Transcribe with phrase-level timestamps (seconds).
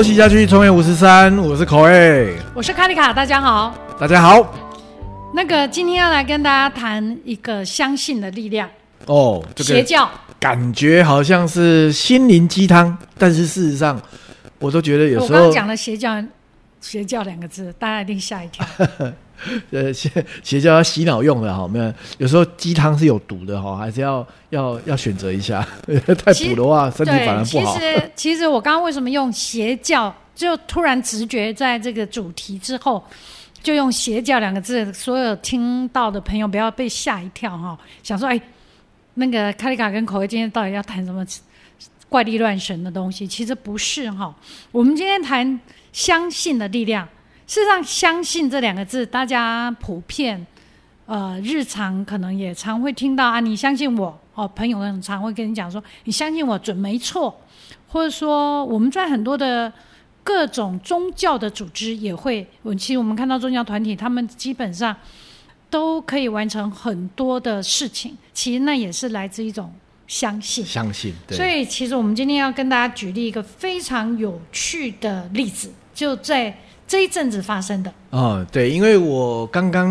[0.00, 3.74] 恭喜家居创业五十三，我是口味，我是卡里卡，大家好。
[3.98, 4.50] 大家好。
[5.34, 8.66] 那个今天要来跟大家谈一个相信的力量
[9.04, 10.10] 哦，这个邪教。
[10.38, 14.00] 感觉好像是心灵鸡汤，但是事实上，
[14.58, 16.16] 我都觉得有时候我刚刚讲了邪教，
[16.80, 18.66] 邪教两个字，大家一定吓一跳。
[19.70, 20.10] 呃，邪
[20.42, 25.66] 邪教要洗脑用的哈，没有，有时候鸡汤是有毒的哈，还是要要要选择一下，
[26.24, 27.74] 太补的话身体反而不好。
[27.74, 33.02] 其实 其实我刚刚为什么用邪教，就突然直觉在这个主题之后，
[33.62, 38.40] 就用邪教两个字，所有听到的朋友不要被吓一跳哈，想说哎，
[39.14, 41.24] 那个卡丽卡跟口味今天到底要谈什么
[42.08, 43.26] 怪力乱神的东西？
[43.26, 44.34] 其实不是哈，
[44.70, 45.58] 我们今天谈
[45.92, 47.08] 相信的力量。
[47.50, 50.46] 事实上，相信这两个字，大家普遍，
[51.06, 53.40] 呃，日常可能也常会听到啊。
[53.40, 57.36] 你相信我哦，朋友很常会跟你讲说，你相信我准没错，
[57.88, 59.72] 或者说我们在很多的
[60.22, 64.96] 各种宗教的组织也会，我其实我们看到宗教团体，他们基本上
[65.68, 69.74] 都可以完成很多的事情，其实那也是来自一种
[70.06, 70.64] 相信。
[70.64, 76.56] 相信，所以其实我们今天要跟大家举例一个非常有趣的例子，就在。
[76.90, 79.90] 这一阵子发生的哦，对，因为我刚刚，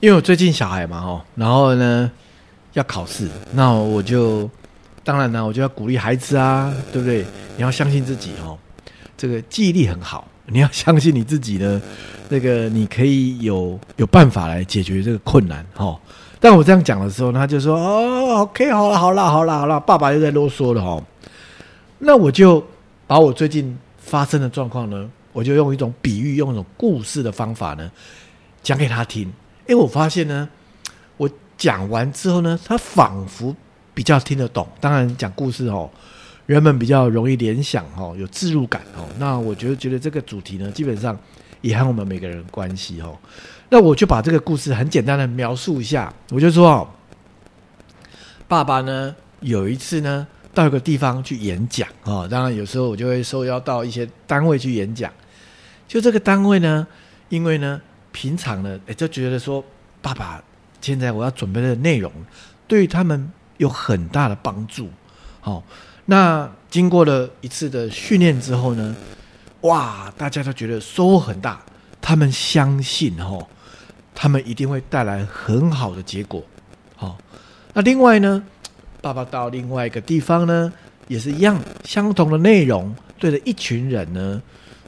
[0.00, 2.10] 因为我最近小孩嘛，哦，然后呢
[2.72, 4.50] 要考试，那我就
[5.04, 7.24] 当然呢，我就要鼓励孩子啊，对不对？
[7.56, 8.58] 你要相信自己哦，
[9.16, 11.80] 这个记忆力很好，你要相信你自己呢，
[12.28, 15.96] 那个你可以有有办法来解决这个困难，哦。
[16.40, 21.00] 但我这样讲的时候，他就说哦，OK，好了，好了，好了，好了，爸爸又在啰嗦了，哈。
[22.00, 22.66] 那我就
[23.06, 25.08] 把我最近发生的状况呢。
[25.32, 27.90] 我就用一种比喻，用一种故事的方法呢，
[28.62, 29.32] 讲给他听。
[29.66, 30.48] 哎，我发现呢，
[31.16, 33.54] 我讲完之后呢，他仿佛
[33.94, 34.66] 比较听得懂。
[34.80, 35.88] 当然，讲故事哦，
[36.46, 39.06] 人们比较容易联想哦，有自入感哦。
[39.18, 41.18] 那我觉得，觉得这个主题呢，基本上
[41.60, 43.16] 也和我们每个人关系哦。
[43.68, 46.12] 那我就把这个故事很简单的描述一下。
[46.30, 46.88] 我就说哦，
[48.48, 52.28] 爸爸呢，有一次呢，到一个地方去演讲哦。
[52.30, 55.10] 当然，有时候我就会受邀到一些单位去演讲。
[55.86, 56.86] 就这个单位呢，
[57.28, 57.80] 因为呢，
[58.12, 59.62] 平常呢，哎，就觉得说，
[60.00, 60.42] 爸爸
[60.80, 62.10] 现在我要准备的内容，
[62.66, 64.88] 对于他们有很大的帮助。
[65.40, 65.62] 好，
[66.06, 68.96] 那经过了一次的训练之后呢，
[69.62, 71.60] 哇，大家都觉得收获很大，
[72.00, 73.46] 他们相信哦，
[74.14, 76.42] 他们一定会带来很好的结果。
[76.96, 77.18] 好，
[77.74, 78.42] 那另外呢，
[79.00, 80.72] 爸爸到另外一个地方呢，
[81.08, 84.42] 也是一样，相同的内容，对着一群人呢，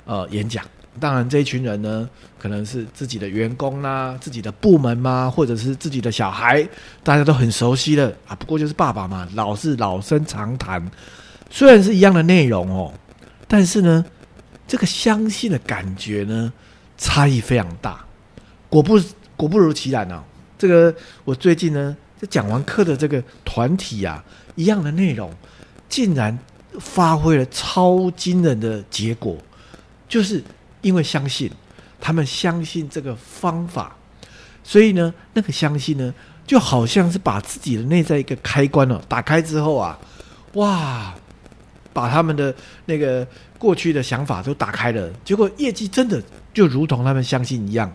[0.06, 0.64] 呃，演讲。
[1.00, 6.66] 当然，这一群人呢，可能是自己的员工啦，自己的部门嘛，或者是自己的小孩，
[7.02, 8.34] 大家都很熟悉的啊。
[8.36, 10.88] 不过就是爸爸嘛，老是老生常谈。
[11.50, 12.94] 虽然是一样的内容哦，
[13.48, 14.04] 但是呢，
[14.68, 16.52] 这个相信的感觉呢，
[16.96, 18.04] 差异非常大。
[18.68, 18.96] 果不
[19.36, 20.22] 果不如其然啊，
[20.56, 20.94] 这个
[21.24, 24.24] 我最近呢，在讲完课的这个团体啊，
[24.54, 25.32] 一样的内容，
[25.88, 26.38] 竟然
[26.78, 29.36] 发挥了超惊人的结果，
[30.08, 30.40] 就是。
[30.84, 31.50] 因为相信，
[31.98, 33.96] 他们相信这个方法，
[34.62, 36.12] 所以呢，那个相信呢，
[36.46, 39.98] 就好像是把自己的内在一个开关哦打开之后啊，
[40.52, 41.14] 哇，
[41.94, 43.26] 把他们的那个
[43.58, 46.22] 过去的想法都打开了，结果业绩真的
[46.52, 47.90] 就如同他们相信一样，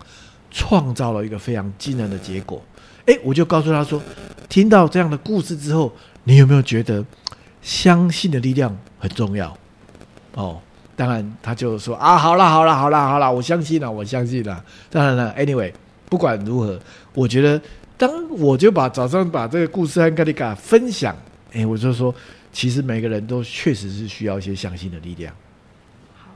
[0.50, 2.60] 创造了一个非常惊人的结果。
[3.06, 4.02] 哎，我就告诉他说，
[4.50, 7.06] 听到这样的故事之后，你有没有觉得
[7.62, 9.56] 相信的力量很重要？
[10.34, 10.60] 哦。
[11.00, 14.62] 当然，他就说啊，好了，好了，好了，好了，我相信了，我相信了。
[14.90, 15.72] 当然了，anyway，
[16.10, 16.78] 不管如何，
[17.14, 17.62] 我觉得，
[17.96, 21.16] 当我就把早上把这个故事和格里卡分享，
[21.54, 22.14] 哎，我就说，
[22.52, 25.34] 其实每个人都确实是需要一些相信的力量。
[26.18, 26.28] 好，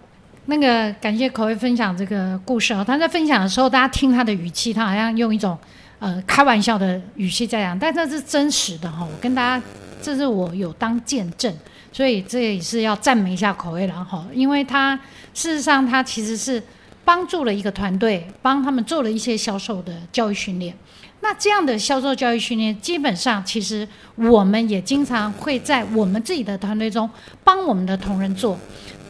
[0.46, 5.58] 那个感谢口味分享这个故事啊，他在分享的时候，大家听他的语气，他好像用一种
[6.00, 9.04] 呃开玩笑的语气在讲，但这是真实的哈。
[9.04, 9.66] 我跟大家，
[10.02, 11.54] 这是我有当见证。
[11.94, 15.00] 所以这也是要赞美一下口味狼哈，因为他
[15.36, 16.62] 事实上他其实是
[17.06, 20.76] 帮助了一个团队，帮他们做了一些销售的教育训练。
[21.22, 27.08] 那这样的销售教育训练，基本上其实我们也经常会在我们自己的团队中
[27.44, 28.58] 帮我们的同仁做。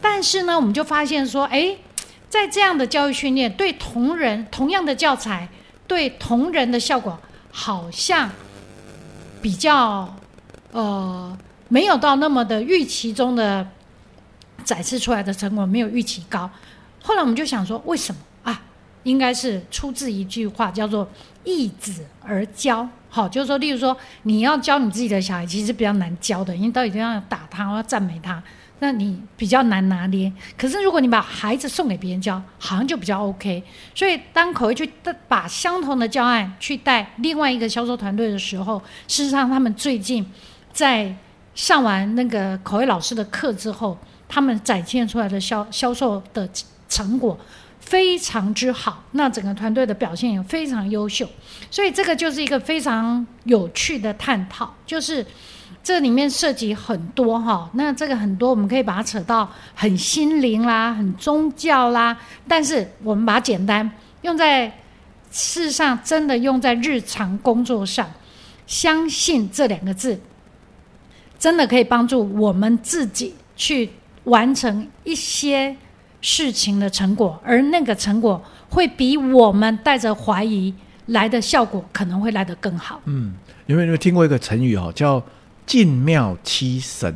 [0.02, 1.74] 但是呢，我们就发现说，哎，
[2.28, 5.48] 在这样的教育训练对同仁同样的教材
[5.86, 7.18] 对同仁的效果，
[7.50, 8.30] 好像
[9.40, 10.14] 比较
[10.72, 11.34] 呃。
[11.68, 13.66] 没有到那么的预期中的
[14.64, 16.48] 展示出来的成果没有预期高，
[17.02, 18.62] 后来我们就想说，为什么啊？
[19.02, 21.06] 应该是出自一句话，叫做
[21.44, 22.88] “易子而教”。
[23.10, 28.42] 好，就是说，例如说，你要教你自己的小孩，其实比较难教的，因为到底要打他，要赞美他，
[28.78, 30.32] 那你比较难拿捏。
[30.56, 33.62] 可是如果你把孩子送给别人教，好像就比较 OK。
[33.94, 34.90] 所以当口味去
[35.28, 40.24] 把相同的教案去带另外一个销售团队的时候，事实上他们最近
[40.72, 41.14] 在
[41.54, 43.96] 上完那个口味老师的课之后，
[44.28, 46.48] 他们展现出来的销销售的
[46.88, 47.38] 成果。
[47.80, 51.28] 非常之好，那整个团队的表现也非常优秀，
[51.70, 55.24] 所以这个就是一个非常有趣的探讨，就是
[55.82, 62.16] 这里面涉及很多哈，那这个很多我们可以把它扯到很心灵啦、很宗教啦，
[62.48, 63.88] 但是我们把它简单
[64.22, 64.66] 用在
[65.30, 68.10] 事实上，真的用在日常工作上，
[68.66, 70.18] 相信这两个字，
[71.44, 73.90] 真的可以帮助我们自己去
[74.24, 75.76] 完成一些。
[76.26, 80.72] 事情的成果，而那个成果会比我们带着怀疑
[81.08, 82.98] 来的效果可能会来得更好。
[83.04, 83.34] 嗯，
[83.66, 85.22] 有没有听过一个成语哦，叫
[85.66, 87.14] “进庙七神”？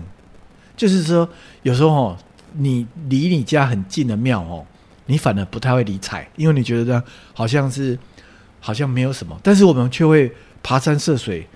[0.77, 1.27] 就是说，
[1.63, 2.19] 有时候哦，
[2.53, 4.63] 你离你家很近的庙哦，
[5.07, 7.03] 你反而不太会理睬，因为你觉得
[7.33, 7.99] 好像是
[8.61, 10.31] 好像没有什么，但是我们却会
[10.63, 11.49] 爬山涉水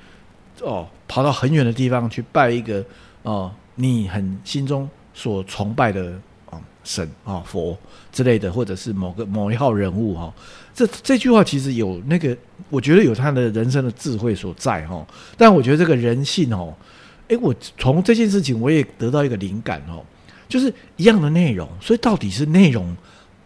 [0.63, 2.85] 哦，跑到很远的地方去拜一个
[3.23, 6.13] 哦，你很心中所崇拜的
[6.51, 6.61] 啊。
[6.85, 7.79] 神啊，佛
[8.11, 10.35] 之类的，或者是某个某一号人物哈，
[10.75, 12.37] 这这句话其实有那个，
[12.71, 15.07] 我觉得有他的人生的智慧所在哈。
[15.37, 16.75] 但我觉得这个人性哦，
[17.29, 20.05] 诶，我从这件事情我也得到一个灵感哦，
[20.49, 22.97] 就是一样的内容，所以到底是内容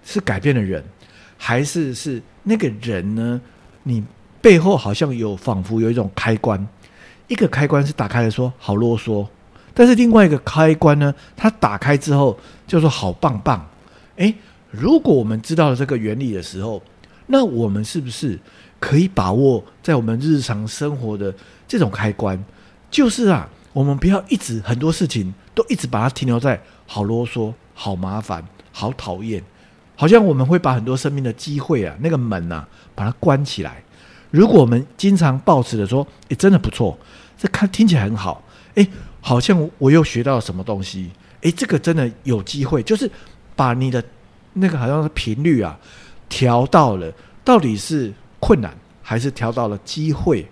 [0.03, 0.83] 是改变了人，
[1.37, 3.39] 还是是那个人呢？
[3.83, 4.03] 你
[4.41, 6.67] 背后好像有仿佛有一种开关，
[7.29, 9.27] 一个开关是打开了，说好啰嗦。
[9.75, 13.69] 但是另外一个开关呢，它打开之后就说好棒棒，
[14.17, 14.35] 诶，
[14.71, 16.83] 如果我们知道了这个原理的时候，
[17.27, 18.39] 那我们是不是
[18.81, 21.35] 可以把握在我们日常生活的
[21.69, 22.43] 这种开关？
[22.91, 29.43] 就是啊，我们不要一直很多事情都一直把它停留在好啰嗦、好麻烦、好讨厌，
[29.95, 32.65] 好像我们会把很多生命的机会啊，那个门呐，
[32.95, 33.83] 把它关起来。
[34.31, 36.99] 如果我们经常抱持的说，诶，真的不错，
[37.39, 38.43] 这看听起来很好，
[38.75, 38.89] 诶。
[39.21, 43.11] 好像我又学到了什么东西，诶，这个真的有机会，就是
[43.57, 44.01] 把你的
[44.53, 45.77] 那个好像是频率啊
[46.29, 47.13] 调到了，
[47.43, 50.47] 到底是困难还是调到了机会？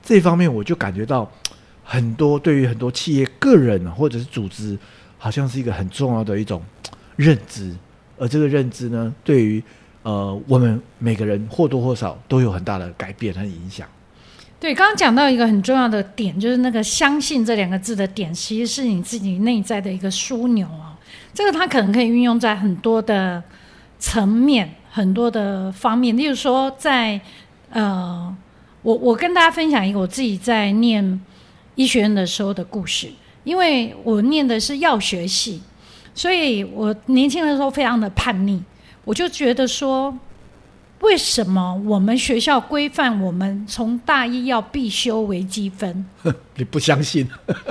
[0.00, 1.28] 这方面我就感觉到
[1.82, 4.78] 很多对于很多企业、个人或者是组织，
[5.18, 6.62] 好像是一个很重要的一种
[7.16, 7.74] 认知，
[8.16, 9.60] 而这个认知呢，对于
[10.02, 13.86] 呃我们每个人或多或少都有很大的改变和影响。
[14.58, 20.92] 对，刚刚讲到一个很重要的点，就是那个“相信”这两个字的点，其实是你自己内在的一个枢纽哦。
[21.32, 23.42] 这个它可能可以运用在很多的
[23.98, 26.14] 层面、很多的方面。
[26.14, 27.18] 例如说，在
[27.70, 28.36] 呃，
[28.82, 31.20] 我我跟大家分享一个我自己在念
[31.74, 33.10] 医学院的时候的故事，
[33.44, 35.62] 因为我念的是药学系，
[36.14, 38.62] 所以我年轻的时候非常的叛逆，
[39.10, 40.16] 我就觉得说。
[41.00, 46.04] 为什么我们学校规范我们从大一要必修微积分？
[46.56, 47.26] 你不相信？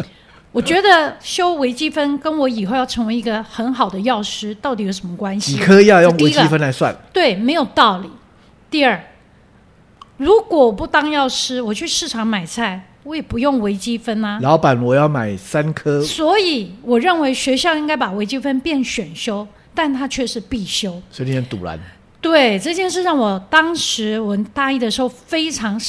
[0.51, 5.53] 我觉得修微积分跟我以后要成为一个很好的药师到底有什么关系？
[5.53, 6.97] 几颗药用微积分来算？
[7.13, 8.09] 对，没有道理。
[8.71, 8.99] 第二，
[10.17, 14.39] 如果我不当药师，我去市场买菜，我也不用微积分啊。
[14.41, 16.01] 老板，我要买三颗。
[16.01, 21.01] 所以我认为学校应该把微积分变选修，但它却是必修。
[21.11, 21.79] 所以你很堵然。
[22.21, 25.79] 对这件事让我当时我大一的时候非常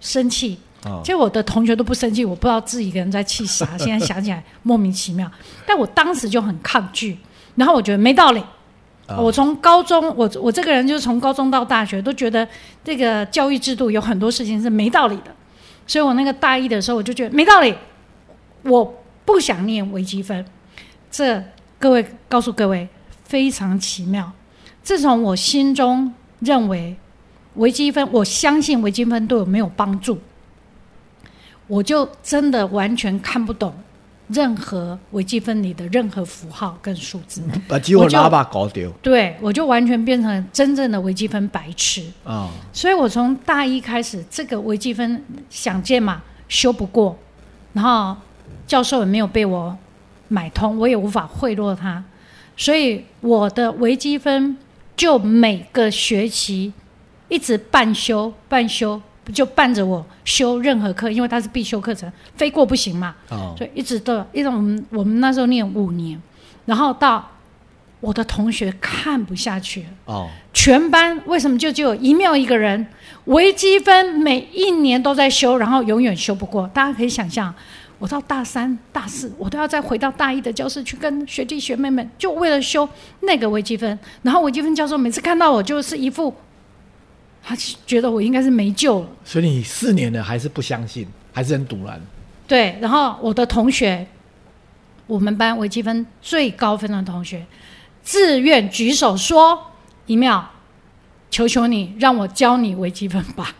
[0.00, 0.56] 生气，
[1.02, 3.66] 其实我的同学都不生气，我不知道自己一个人在气啥。
[3.78, 5.30] 现在想起来莫名其妙，
[5.66, 7.18] 但我当时就很抗拒，
[7.56, 8.42] 然后我觉得没道理。
[9.18, 12.46] 我从高中，我我这个人就是从高中到大学都觉得
[12.84, 15.34] 这个教育制度有很多事情是没道理的，
[15.84, 17.74] 所以我那个大一的时候我就觉得没道理，
[18.62, 20.46] 我不想念微积分。
[21.10, 21.42] 这
[21.80, 22.88] 各位告诉各位，
[23.30, 24.32] 非常奇妙。
[24.82, 26.96] 自从我心中认为
[27.54, 30.18] 微积分，我相信微积分对我没有帮助，
[31.68, 33.72] 我就真的完全看不懂
[34.26, 37.40] 任何微积分里的任何符号跟数字。
[37.68, 38.90] 把机会拉把搞丢。
[39.00, 42.50] 对，我就完全变成真正的微积分白痴啊！
[42.72, 47.16] 所以我从大一开始，这个微积分想见嘛修不过，
[47.74, 48.16] 然后
[48.66, 49.76] 教授也没有被我
[50.26, 52.02] 买通，我也无法贿赂他，
[52.60, 54.56] 所以我的微积分。
[54.96, 56.70] 就每个学期
[57.30, 59.00] 一直半修半修，
[59.32, 63.14] 就伴着我修任何课，因为它是必修课程，非过不行嘛。
[63.30, 66.20] 哦，所以一直都，因为我们我们那时候念五年，
[66.66, 67.26] 然后到
[68.00, 69.88] 我的同学看不下去了。
[70.04, 72.86] 哦，全班为什么就只有一妙一个人？
[73.24, 76.68] 微积分每一年都在修，然后永远修不过。
[76.74, 77.54] 大家可以想象，
[78.00, 82.88] 我到大三、大四，我都要再回到大一的教室去跟学弟学妹们，就为了修
[83.20, 83.96] 那个微积分。
[84.22, 86.34] 然后微积分教授每次看到我，就是一副
[87.42, 87.54] 他
[87.86, 89.08] 觉得我应该是没救了。
[89.22, 92.00] 所以你四年了还是不相信，还是很堵然。
[92.48, 94.06] 对，然后我的同学，
[95.06, 97.44] 我们班微积分最高分的同学，
[98.02, 99.72] 自愿举手说
[100.06, 100.50] ：“一妙，
[101.30, 103.54] 求求你让我教你微积分吧。”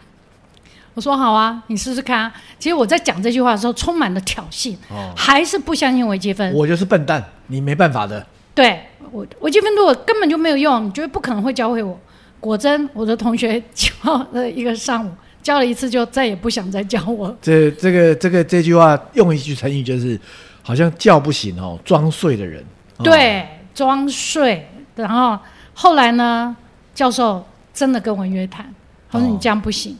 [0.95, 6.53] 我说：“好啊，你试试看啊。”其实我在讲这句话的时候，充满了挑衅，哦，还是不相信微积分。
[6.53, 8.27] 我就是笨蛋，你没办法的。
[8.55, 8.81] 对
[9.13, 11.99] 我微积分如果根本就没有用，你觉得不可能会教会我。
[12.41, 13.89] 果真，我的同学教
[14.33, 15.11] 了一个上午，
[15.43, 17.35] 教了一次就再也不想再教我。
[17.41, 20.19] 这这个这个这句话用一句成语就是，
[20.63, 22.65] 好像叫不醒哦，装睡的人。
[22.97, 24.67] 哦，对，装睡。
[24.97, 25.39] 然后
[25.73, 26.55] 后来呢，
[26.95, 28.75] 教授真的跟我约谈，
[29.11, 29.97] 他说：“哦你这样不行，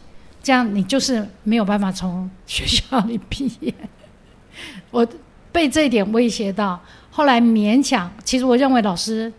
[0.51, 3.73] 这样你就是没有办法从学校里毕业。
[4.91, 5.07] ”我
[5.53, 8.11] 被这一点威胁到，后来勉强。
[8.25, 9.33] 其实我认为老师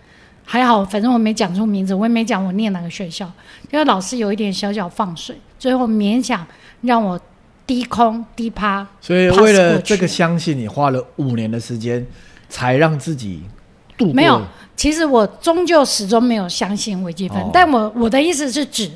[0.45, 3.29] 还好，反正我没讲出名字，我也没讲我念哪个学校，
[3.71, 6.47] 因为老师有一点小小放水，最后勉强
[6.79, 7.19] 让我
[7.67, 8.87] 低空低趴。
[9.01, 12.07] 所以为了这个相信，你花了五年的时间，
[12.47, 13.43] 才让自己
[13.97, 14.13] 度过。
[14.13, 14.41] 没有，
[14.77, 18.89] 其实我终究始终没有相信微积分，哦但我我的意思是指，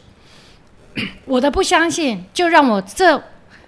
[1.26, 3.22] 我的不相信就让我这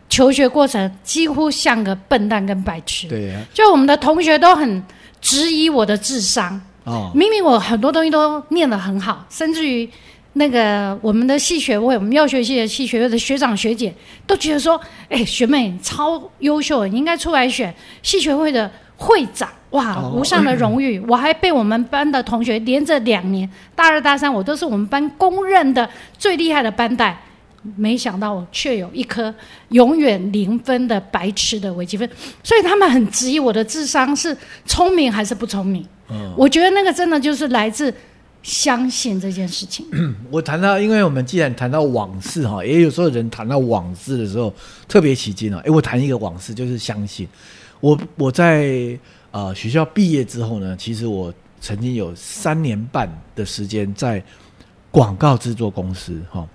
[0.09, 3.07] 求学过程几乎像个笨蛋跟白痴。
[3.07, 4.83] 对啊就我们的同学都很
[5.19, 9.89] 质疑我的智商，哦，明明我很多东西都念得很好，甚至于
[10.33, 13.93] 那个我们的系学会，我们药学系的系学会的学长学姐
[14.25, 14.79] 都觉得说，
[15.09, 20.99] 哎，学妹你超优秀，你应该出来选系学会的会长，哇，哦无上的荣誉。
[21.07, 27.17] 我还被我们班的同学连着两年，大二大三我都是我们班公认的最厉害的班带。
[27.75, 29.33] 没想到我却有一颗
[29.69, 32.09] 永远零分的白痴的微积分，
[32.41, 35.85] 所以他们很质疑我的智商是聪明还是不聪明。
[36.09, 37.93] 嗯，我觉得那个真的就是来自
[38.41, 39.85] 相信这件事情。
[40.31, 44.53] 我谈到，因为我们既然谈到往事哈，也有时候人谈到往事的时候
[44.87, 45.57] 特别起劲哦。
[45.65, 47.27] 诶，我谈一个往事，就是相信。
[47.81, 48.97] 我我在
[49.31, 54.23] 呃学校毕业之后呢，其实我曾经有三年半的时间在
[54.91, 56.47] 广告制作公司哈。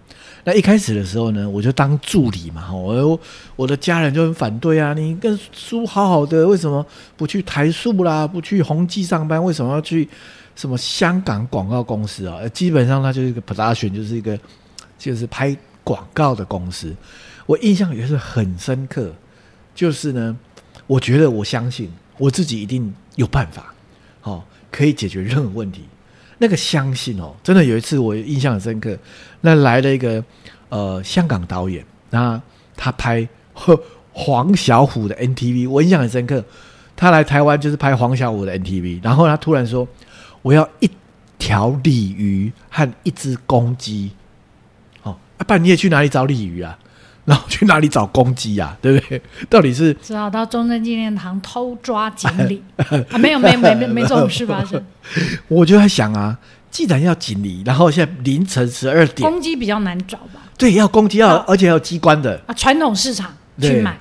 [0.45, 3.21] 那一开始的时候呢，我就当助理嘛，哈，我
[3.55, 6.85] 我的家人就很反对啊，你跟书好好的，为什么
[7.17, 10.09] 不去台塑啦，不去宏基上班，为什么要去
[10.57, 12.41] 什么香港广告公司啊？
[12.49, 14.37] 基本上它就是一个 production，就是一个
[14.99, 16.93] 就是拍广告的公司。
[17.47, 19.13] 我印象也是很深刻，
[19.77, 20.37] 就是呢，
[20.89, 21.89] 我觉得我相信
[22.23, 23.75] 我自己一定有办法，
[24.23, 25.83] 哦，可以解决任何问题。
[26.39, 28.97] 那个相信哦，真的有一次我印象很深刻，
[29.41, 30.25] 那来了一个
[30.69, 32.41] 呃香港导演，那
[32.77, 33.77] 他拍呵
[34.13, 36.45] 黄小虎的 NTV，我印象很深刻。
[36.95, 39.89] 他来台湾就是拍黄小虎的 NTV，然后他突然说
[40.43, 40.89] ：“我要一
[41.39, 44.13] 条鲤鱼和一只公鸡。”
[45.03, 46.79] 哦，啊，不然你也去哪里找鲤鱼啊？
[47.25, 48.77] 然后去哪里找公鸡啊？
[48.83, 49.23] 对不对？
[49.49, 52.63] 到底是只好到中正纪念堂偷抓锦鲤
[53.11, 53.19] 啊！
[53.19, 54.83] 没有，没有，没没没这种事发生。
[55.49, 56.37] 我就在想啊，
[56.71, 60.41] 既然要锦鲤，然后现在凌晨十二点，公鸡比较难找吧？
[60.59, 63.99] 对，要公鸡要，哦而且要有机关的，啊，传统市场去对买，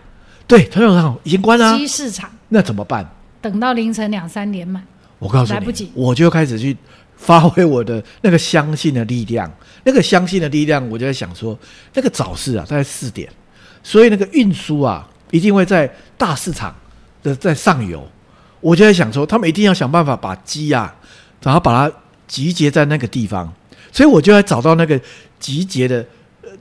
[0.47, 3.07] 对，传统上已经关了啊、鸡市场那怎么办？
[3.41, 4.81] 等到凌晨两三点买。
[5.19, 6.75] 我告诉你，来不及我就开始去
[7.21, 9.49] 发挥我的那个相信的力量。
[9.83, 11.57] 那个相信的力量，我就在想说，
[11.93, 13.29] 那个早市啊，大概四点，
[13.83, 16.75] 所以那个运输啊，一定会在大市场
[17.23, 18.07] 的在上游。
[18.59, 20.93] 我就在想说，他们一定要想办法把鸡啊，
[21.41, 21.95] 然后把它
[22.27, 23.51] 集结在那个地方。
[23.91, 24.99] 所以我就要找到那个
[25.39, 26.05] 集结的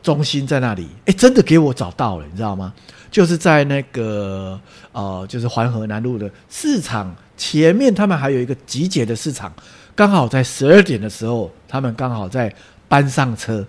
[0.02, 0.88] 中心在那里。
[1.06, 2.72] 哎，真的给我找到了，你知道吗？
[3.10, 4.58] 就是在那个
[4.92, 9.52] 呃，就是环河南路的市场前面，他们还有一个集结的市场，
[10.00, 12.50] 刚好在十二点的时候，他们刚好在
[12.88, 13.62] 搬上车。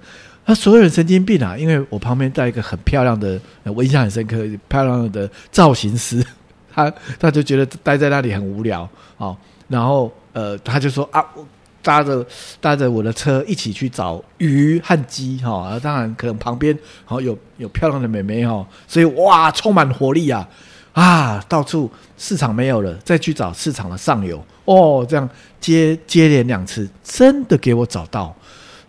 [0.46, 1.58] 那所有人神经病啊！
[1.58, 4.38] 因为我旁边带一个很漂亮的，我印象很深刻，
[4.70, 6.26] 漂亮的造型师，
[6.74, 9.36] 他他就觉得待在那里很无聊哦，
[9.68, 11.46] 然后呃，他就说啊，我
[11.82, 12.26] 搭着
[12.62, 16.74] 搭着我的车一起去找鱼和鸡哈、当然可能旁边
[17.04, 20.48] 好、有有漂亮的美眉哈、所以哇，充满活力啊
[20.94, 25.30] 啊，到处市场没有了，再去找市场的上游哦，这样
[25.60, 28.36] 接接连两次，真的给我找到。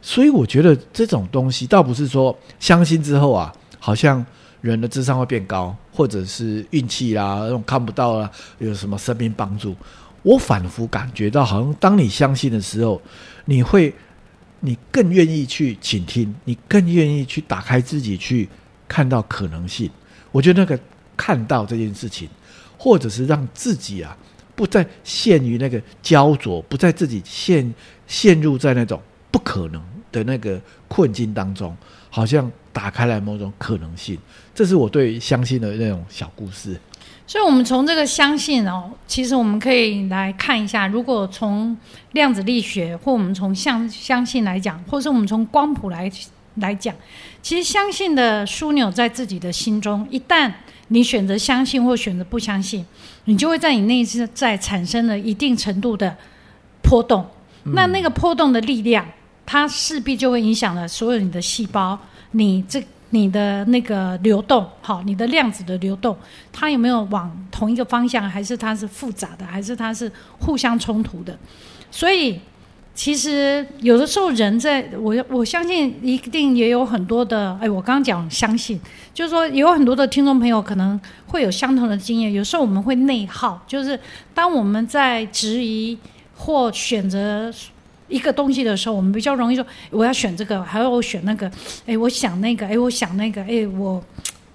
[0.01, 4.25] 所以我觉得这种东西倒不是说相信之后啊，好像
[4.61, 8.29] 人的智商会变高，或者是运气啦，那种看不到啦，
[8.59, 9.77] 有什么生命帮助。
[10.25, 13.01] 我反复感觉到，好像当你相信的时候，
[13.45, 13.93] 你会，
[14.61, 18.49] 你更愿意去倾听，你更愿意去打开自己，去
[18.89, 19.91] 看到可能性。
[20.31, 20.79] 我觉得那个
[21.17, 22.29] 看到这件事情，
[22.77, 24.17] 或者是让自己啊，
[24.55, 27.75] 不再陷于那个焦灼，不再自己陷
[28.07, 29.01] 陷入在那种
[29.31, 31.77] 不可能的那个困境当中，
[32.11, 34.19] 好像打开来某种可能性。
[34.55, 36.79] 这是我对相信的那种小故事。
[37.25, 41.75] 所以，我们从这个相信哦，其实我们可以来看一下，如果从
[42.13, 46.11] 量子力学，或我们从相相信来讲，或是我们从光谱来
[46.57, 46.95] 来讲，
[47.41, 50.07] 其实相信的枢纽在自己的心中。
[50.11, 50.53] 一旦
[50.93, 52.85] 你选择相信或选择不相信，
[53.25, 56.17] 你就会在你内心在产生了一定程度的
[56.83, 57.27] 波动。
[57.75, 59.05] 那那个波动的力量，
[59.45, 61.99] 它势必就会影响了所有你的细胞，
[62.31, 62.83] 你这。
[63.15, 66.17] 你的那个流动，好，你的量子的流动，
[66.51, 71.39] 它有没有往同一个方向，还是它是复杂的，还是它是互相冲突的？
[71.91, 72.41] 所以，
[72.95, 78.81] 其实有的时候人在我我相信一定也有很多的，哎，我刚讲相信，
[79.15, 82.33] 就是说有很多的听众朋友可能会有相同的经验。
[82.33, 83.99] 有时候我们会内耗，就是
[84.35, 85.99] 当我们在质疑
[86.37, 87.53] 或选择。
[88.09, 91.51] 一个东西的时候，我们比较容易说我要选这个，还要我选那个。
[91.87, 94.03] 哎，我想那个，哎，我想那个，哎，我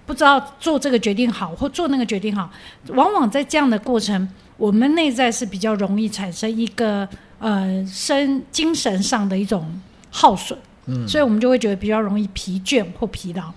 [0.06, 2.48] 不知道做这个决定好或做那个决定好。
[2.90, 9.80] 往往在这样的过程，我们内在是比较容易产生一个呃身精神上的一种
[10.10, 13.52] 耗损，嗯，所以我们就会觉得比较容易疲倦或疲劳。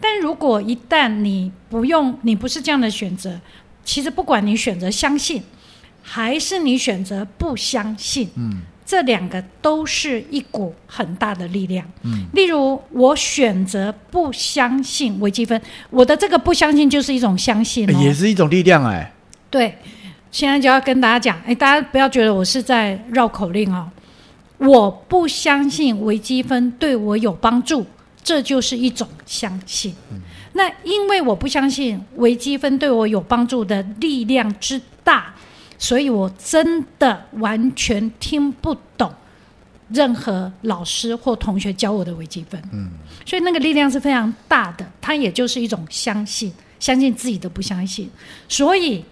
[0.00, 3.40] 但如果一旦你不用，你不是这样的选择，
[3.84, 5.42] 其实不管你选择相信，
[6.02, 8.62] 还是你选择不相信，嗯。
[8.84, 11.88] 这两个都是一股很大的力量。
[12.02, 15.58] 嗯，例如我选择不相信微积分，
[15.88, 19.10] 我的这个不相信就是一种相信，也是一种力量哎。
[19.48, 19.78] 对，
[20.32, 23.88] 现在就要跟大家讲，哎，大家不要觉得我是在绕口令哦。
[24.58, 27.86] 我不相信微积分对我有帮助，
[28.24, 29.94] 这就是一种相信。
[30.54, 35.32] 那因为我不相信微积分对我有帮助的力量之大。
[35.78, 39.12] 所以我真的完全听不懂
[39.88, 42.62] 任何老师或同学教我的微积分。
[42.72, 42.88] 嗯，
[43.26, 48.08] 所以那个力量是非常大的，它也就是一种相信，相信自己的不相信。
[48.48, 49.04] 所以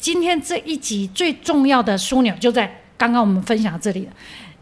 [0.00, 4.12] 今天这一集最重要的枢纽就在刚刚我们分享这里了。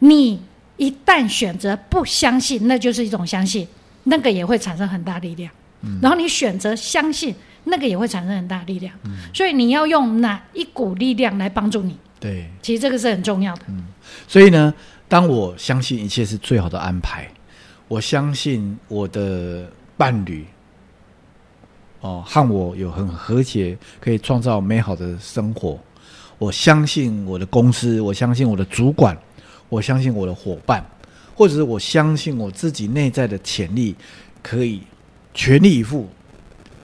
[0.01, 0.39] 你
[0.77, 3.67] 一旦选择不相信，那就是一种相信，
[4.05, 5.51] 那个也会产生很大力量。
[5.83, 7.35] 嗯，然后你选择相信。
[7.71, 8.95] 那个也会产生很大力量，
[9.35, 11.95] 所以你要用哪一股力量来帮助你？
[12.19, 13.63] 对，其实这个是很重要的。
[13.69, 13.85] 嗯，
[14.27, 14.73] 所以呢，
[15.07, 17.29] 当我相信一切是最好的安排，
[17.87, 20.47] 我相信我的伴侣，
[22.01, 25.79] 哦，和我有很和谐，可以创造美好的生活。
[26.39, 29.17] 我相信我的公司，我相信我的主管，
[29.69, 30.85] 我相信我的伙伴，
[31.35, 33.95] 或者是我相信我自己内在的潜力，
[34.43, 34.83] 可以
[35.35, 36.09] 全力以赴。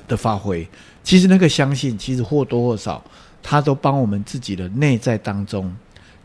[0.06, 0.68] 的发挥，
[1.02, 3.02] 其实那个相信，其实或多或少，
[3.42, 5.74] 他都帮我们自己的内在当中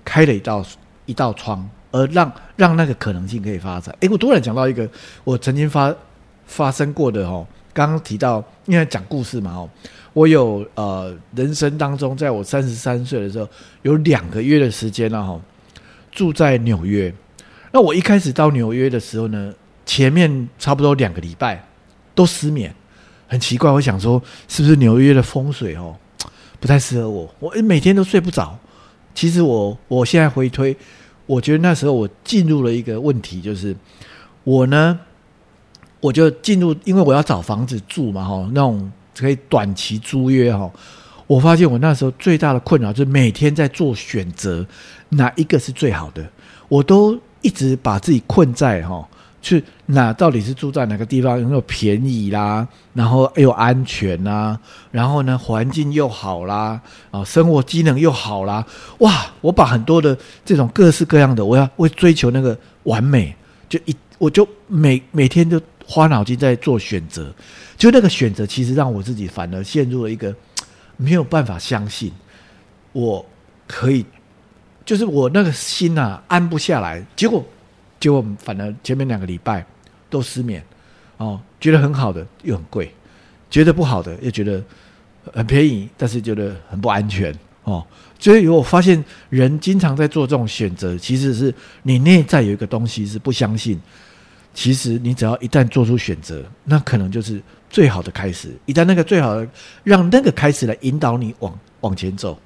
[0.03, 0.65] 开了一道
[1.05, 3.95] 一道窗，而让让那个可能性可以发展。
[4.01, 4.85] 诶，我突然讲到一个
[5.23, 5.95] 我曾经发
[6.45, 9.69] 发生过的哦，刚刚提到，因为讲故事嘛哦，
[10.13, 13.47] 我有呃人生当中，在我三十三岁的时候，
[13.83, 15.39] 有两个月的时间了哈，
[16.11, 17.13] 住在纽约。
[17.71, 19.53] 那我一开始到纽约的时候呢，
[19.85, 21.63] 前面差不多两个礼拜
[22.15, 22.73] 都失眠。
[23.27, 25.95] 很奇怪，我想说，是不是纽约的风水哦，
[26.59, 27.35] 不太适合我？
[27.39, 28.57] 我每天都睡不着。
[29.13, 30.75] 其实我我现在回推，
[31.27, 33.75] 我觉得那时候我进入了一个问题，就是
[34.43, 34.99] 我呢，
[35.99, 40.69] 我就进入，因为我要找房子住嘛，哈，那种可以短期租约哈。
[41.27, 44.65] 我发现我那时候最大的困扰就是每天在做选择，
[45.09, 46.27] 哪一个是最好的？
[46.67, 49.07] 我都一直把自己困在哈。
[49.41, 51.39] 去哪到底是住在哪个地方？
[51.39, 54.59] 有没有便宜啦，然后又安全啦，
[54.91, 58.65] 然后呢环境又好啦，啊生活机能又好啦，
[58.97, 59.31] 哇！
[59.39, 63.33] 我把很多的这种各式各样的，我要为追求那个完美，
[63.69, 65.57] 就一我就每每天都
[65.89, 67.33] 花脑筋在做选择，
[67.75, 70.33] 就那个选择其实让我自己反而陷入了一个
[70.97, 72.11] 没有办法相信
[72.91, 73.25] 我
[73.65, 74.05] 可以，
[74.85, 77.43] 就是我那个心呐安不下来，结果。
[77.99, 79.65] 结果反而前面两个礼拜
[80.09, 80.63] 都失眠，
[81.17, 82.89] 哦，觉得很好的又很贵，
[83.49, 84.63] 觉得不好的又觉得
[85.33, 87.85] 很便宜，但是觉得很不安全哦。
[88.17, 93.77] 所以我发现人经常在做这种选择，其实是你内在有一个东西是不相信。
[94.59, 98.53] 其实你只要一旦做出选择，那可能就是最好的开始。
[98.65, 99.47] 一旦那个最好的
[99.85, 102.37] 让那个开始来引导你往往前走，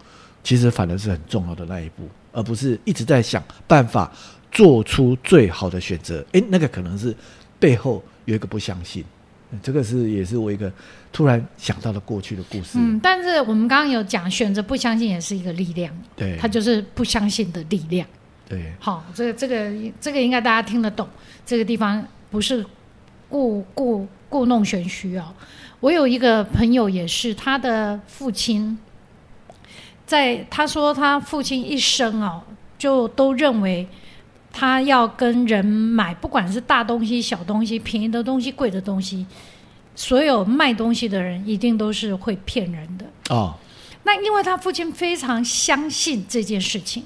[0.43, 4.11] 其实反而是很重要的那一步，而不是一直在想办法
[4.51, 6.23] 做出最好的选择。
[6.33, 7.15] 诶，那个可能是
[7.59, 9.03] 背后有一个不相信，
[9.63, 10.71] 这个是也是我一个
[11.11, 12.73] 突然想到的过去的故事。
[12.75, 18.07] 嗯，但是我们刚刚有讲，选择不相信也是一个力量，对，它就是不相信的力量。
[18.53, 21.07] 对，好，这个这个这个应该大家听得懂。
[21.43, 22.63] 这个地方不是
[23.27, 25.33] 故故故弄玄虚哦。
[25.79, 28.77] 我有一个朋友也是，他的父亲
[30.05, 32.43] 在他说他父亲一生哦，
[32.77, 33.87] 就都认为
[34.51, 39.25] 他要跟人买，不管是大东西、小东西、便宜的东西、贵的东西，
[39.95, 43.55] 所有卖东西的人一定都是会骗人的哦。
[44.03, 47.03] 那因为他父亲非常相信这件事情，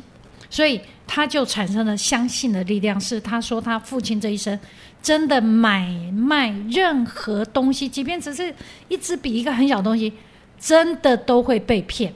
[0.50, 3.00] 所以他就产生了相信的力量。
[3.00, 4.58] 是他说他父亲这一生
[5.02, 8.54] 真的买卖任何东西，即便只是
[8.88, 10.12] 一支笔、一个很小东西，
[10.60, 12.14] 真的都会被骗。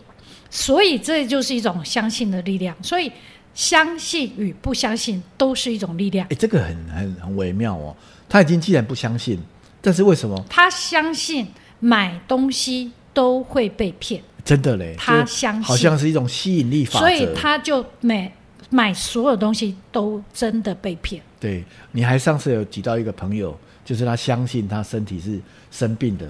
[0.49, 2.75] 所以这就是一种相信的力量。
[2.83, 3.11] 所以
[3.53, 6.35] 相信与不相信都是一种力量哎，。
[6.35, 7.95] 这个很很很微妙哦。
[8.27, 9.39] 他已经既然不相信，
[9.81, 11.47] 但是为什么他相信
[11.79, 14.95] 买东西都会被骗，真的嘞？
[14.97, 16.99] 他相信好像是一种吸引力法则。
[16.99, 18.31] 所以他就买
[18.69, 21.21] 买所有东西都真的被骗。
[21.39, 25.39] 对你还上次有提到一个朋友，就是他相信他身体是
[25.71, 26.25] 生病的，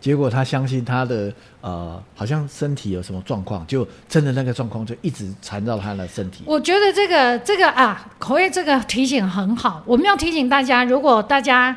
[0.00, 6.44] 结果他相信他的呃，好像身体有什么状况，就真的那个状况就一直缠绕他的身体。
[6.46, 9.82] 我觉得这个这个啊，口味这个提醒很好。
[9.84, 11.76] 我们要提醒大家，如果大家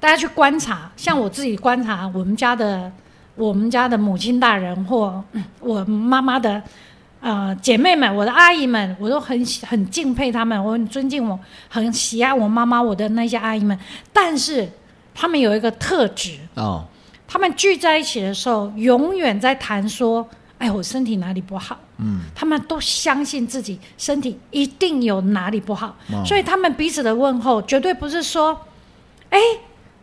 [0.00, 2.90] 大家去观察，像我自己观察我们家的
[3.36, 6.62] 我们家的母亲大人或嗯我妈妈的
[7.20, 13.78] 呃姐妹们，我的阿姨们，我都很喜很敬佩他们，我很尊敬我，很喜爱我妈妈我的那些阿姨们。
[14.12, 14.68] 但是
[15.14, 16.84] 他们有一个特质，哦，
[17.26, 20.26] 他们聚在一起的时候，永远在谈说
[20.58, 28.60] ：“哎，我身体哪里不好？”嗯，他们都相信自己身体一定有哪里不好，哦所以他们彼此的问候绝对不是说
[29.30, 29.38] ：“哎，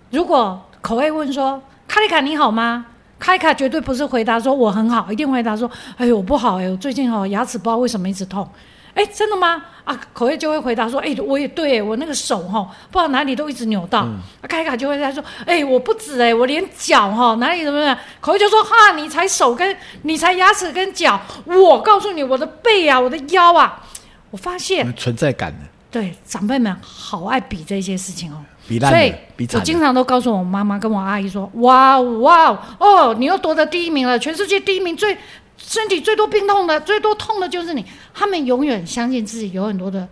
[0.10, 2.86] 如果口味问说卡里卡你好吗？”
[3.22, 8.50] 卡里卡绝对不是回答说我很好，一定回答说：“哎呦我不好哎，我最近哦牙齿不知道为什么一直痛。”
[8.96, 9.64] 哎，真的吗？
[9.86, 14.00] 啊，口味就会回答说：“哎，我也对，我那个手哈、不知道哪里都一直扭到。
[14.00, 23.82] 啊，凯卡就会在说：“哎，我不止哎，我连脚哈、哪里怎么样？”口味就说：“哈，你才手跟你才牙齿跟脚，我告诉你，我的背啊，我的腰啊，
[24.32, 29.14] 我发现存在感呢，对长辈们好爱比这些事情哦。”比烂所以
[29.54, 29.60] 我。
[29.60, 35.18] 经常都告诉我妈妈跟我阿姨说：“哇哦哇哦哦，你又夺得第一名了，全世界第一名，最
[35.58, 40.08] 身体最多病痛的、最多痛的就是你。”他们永远相信自己有很多的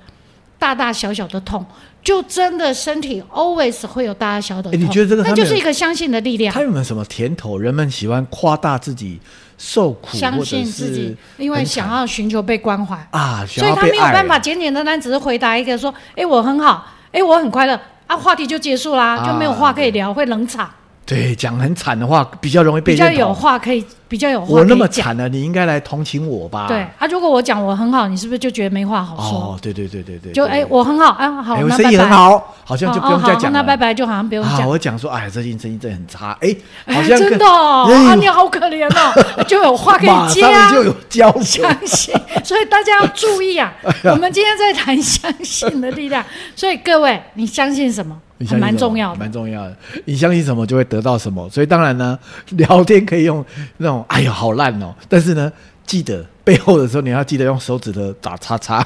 [0.57, 1.65] 大大小小的痛，
[2.03, 7.57] 就真的身体 always 会有大大小小的你觉得这个那就是一个相信的力量他，有没有什么甜头？
[7.57, 9.19] 人们喜欢夸大自己
[9.57, 12.95] 受苦，相信自己是，因为想要寻求被关怀。
[13.11, 20.67] 啊，所以他没有办法简简单单只是回答一个说：“哎，我很好，哎，我很快乐。”啊，话题就结束啦，啊就没有话可以聊，会冷场。
[21.09, 23.33] 对讲很惨的话，比较容易被比较有。
[23.33, 24.87] 话可以，比较有话我那么。
[24.87, 26.67] 惨了，你应该来同情我吧？
[26.67, 29.39] 对啊，如果我讲我很好，你是不是就觉得没话好说？
[29.39, 31.97] 哦，对对对对对，就哎，我很好，啊好，哎，我那生意。
[31.97, 33.59] 很好，好像就不用再讲了。
[33.59, 34.67] 那拜拜就好像不用啊，讲。
[34.67, 36.55] 我讲说，哎，最近生意真的很差，哎，
[36.93, 40.83] 好哎，像真的啊，你好可怜哦， 就有话可以马接啊就。
[40.83, 41.31] 有交。
[41.41, 43.73] 相信，所以大家要注意啊！
[44.05, 46.23] 我们今天在谈相信的力量，
[46.55, 48.15] 所以各位，你相信什么？
[48.39, 49.19] 还你相信蛮重要的。
[49.19, 49.77] 蛮重要的。
[50.05, 51.49] 你相信什么，就会得到什么。
[51.49, 52.17] 所以当然呢，
[52.57, 53.43] 聊天可以用
[53.77, 55.51] 那种“哎呦，好烂哦”，但是呢，
[55.85, 58.85] 记得背后的时候，你要记得用手指头打叉叉，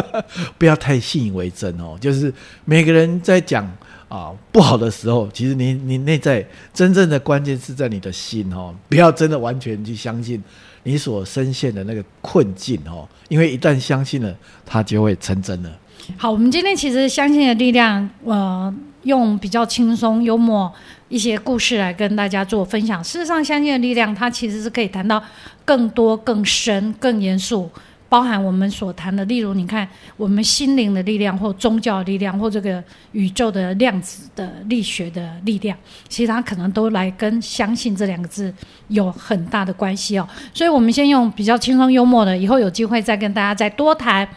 [0.56, 1.96] 不要太信以为真哦。
[2.00, 2.32] 就是
[2.64, 3.64] 每个人在讲
[4.08, 10.42] 啊不好的时候，其实你你内在真正的关键是在你的心哦，不要真的完全去相信
[10.84, 15.70] 你所深陷的那个困境哦，因为一旦相信了，它就会成真了。
[16.16, 18.72] 好，我们今天其实相信的力量，呃，
[19.04, 20.72] 用比较轻松、幽默
[21.08, 23.02] 一些故事来跟大家做分享。
[23.02, 25.22] 事实上，相信的力量它其实是可以谈到
[25.64, 27.70] 更多、更深、更严肃，
[28.14, 35.76] 包含我们所谈的，例如你看我们心灵的力量，或宗教的力量，或这个宇宙的量子的力学的力量，
[36.08, 38.54] 其实它可能都来跟相信这两个字
[38.86, 40.28] 有很大的关系哦。
[40.52, 44.28] 所以我们先用比较轻松幽默的，以后有机会再跟大家再多谈。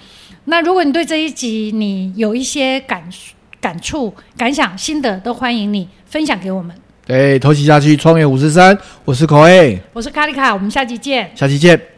[0.46, 3.08] 那如果你对这一集你有一些感
[3.62, 6.76] 感触、感想、心得，都欢迎你分享给我们。
[7.06, 11.30] 对，头洗下去，创业五十三，我是口 A，我是卡丽卡，我们下期见。
[11.36, 11.97] 下期见。